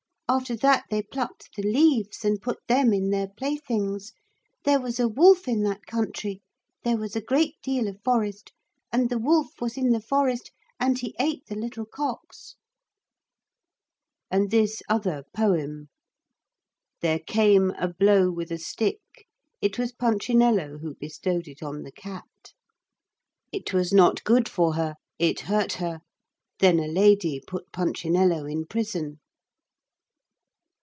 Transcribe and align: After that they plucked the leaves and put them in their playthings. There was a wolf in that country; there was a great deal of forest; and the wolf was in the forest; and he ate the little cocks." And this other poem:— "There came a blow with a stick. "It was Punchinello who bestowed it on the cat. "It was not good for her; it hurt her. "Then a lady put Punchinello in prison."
After 0.31 0.55
that 0.55 0.85
they 0.89 1.01
plucked 1.03 1.53
the 1.57 1.61
leaves 1.61 2.23
and 2.23 2.41
put 2.41 2.65
them 2.69 2.93
in 2.93 3.09
their 3.09 3.27
playthings. 3.27 4.13
There 4.63 4.79
was 4.79 4.97
a 4.97 5.09
wolf 5.09 5.45
in 5.45 5.61
that 5.63 5.85
country; 5.85 6.41
there 6.83 6.95
was 6.95 7.17
a 7.17 7.21
great 7.21 7.55
deal 7.61 7.89
of 7.89 8.01
forest; 8.01 8.53
and 8.93 9.09
the 9.09 9.17
wolf 9.17 9.59
was 9.59 9.75
in 9.75 9.89
the 9.89 9.99
forest; 9.99 10.53
and 10.79 10.97
he 10.97 11.13
ate 11.19 11.45
the 11.47 11.55
little 11.55 11.83
cocks." 11.85 12.55
And 14.29 14.51
this 14.51 14.81
other 14.87 15.25
poem:— 15.35 15.89
"There 17.01 17.19
came 17.19 17.71
a 17.71 17.89
blow 17.89 18.31
with 18.31 18.51
a 18.51 18.57
stick. 18.57 19.01
"It 19.61 19.77
was 19.77 19.91
Punchinello 19.91 20.77
who 20.77 20.95
bestowed 20.95 21.49
it 21.49 21.61
on 21.61 21.83
the 21.83 21.91
cat. 21.91 22.53
"It 23.51 23.73
was 23.73 23.91
not 23.91 24.23
good 24.23 24.47
for 24.47 24.75
her; 24.75 24.95
it 25.19 25.41
hurt 25.41 25.73
her. 25.73 25.99
"Then 26.59 26.79
a 26.79 26.87
lady 26.87 27.41
put 27.45 27.73
Punchinello 27.73 28.45
in 28.45 28.65
prison." 28.65 29.17